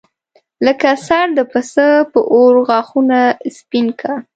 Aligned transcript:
لکه 0.65 0.89
سر 1.07 1.25
د 1.37 1.39
پسه 1.51 1.87
په 2.11 2.19
اور 2.33 2.53
غاښونه 2.67 3.19
سپین 3.57 3.87
کا. 3.99 4.13